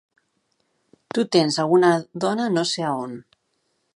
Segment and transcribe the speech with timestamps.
[1.17, 1.93] Tu tens alguna
[2.25, 3.17] dona, no sé a on